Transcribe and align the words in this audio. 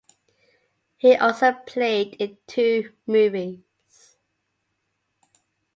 He 0.97 1.13
also 1.15 1.53
played 1.53 2.15
in 2.15 2.39
two 2.47 2.91
movies. 3.05 4.17